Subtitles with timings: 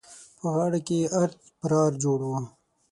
[0.37, 2.39] په غاړه کې يې ارت پرار جوړ وو.